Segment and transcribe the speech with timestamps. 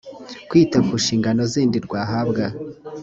[0.49, 2.43] kwita ku nshingano zindi rwahabwa